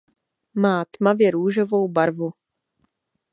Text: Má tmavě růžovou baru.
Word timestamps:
Má 0.53 0.85
tmavě 0.85 1.31
růžovou 1.31 1.87
baru. 1.87 2.31